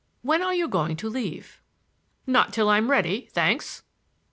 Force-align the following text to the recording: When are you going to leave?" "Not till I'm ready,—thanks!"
When 0.23 0.41
are 0.41 0.55
you 0.55 0.67
going 0.67 0.95
to 0.97 1.07
leave?" 1.09 1.61
"Not 2.25 2.51
till 2.53 2.69
I'm 2.69 2.89
ready,—thanks!" 2.89 3.83